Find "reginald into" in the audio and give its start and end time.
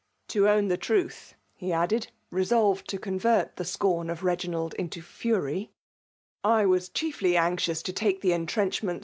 4.23-4.99